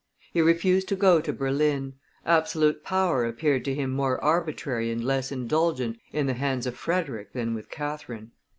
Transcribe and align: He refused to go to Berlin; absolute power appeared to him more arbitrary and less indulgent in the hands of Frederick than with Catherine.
He 0.33 0.41
refused 0.41 0.87
to 0.87 0.95
go 0.95 1.21
to 1.21 1.31
Berlin; 1.31 1.93
absolute 2.25 2.83
power 2.83 3.23
appeared 3.23 3.63
to 3.65 3.75
him 3.75 3.91
more 3.91 4.19
arbitrary 4.23 4.89
and 4.89 5.03
less 5.03 5.31
indulgent 5.31 5.99
in 6.11 6.25
the 6.25 6.33
hands 6.33 6.65
of 6.65 6.75
Frederick 6.75 7.33
than 7.33 7.53
with 7.53 7.69
Catherine. 7.69 8.31